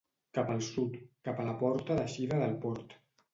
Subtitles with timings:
[0.37, 0.95] Cap al sud,
[1.29, 2.99] cap a la porta d'eixida del port.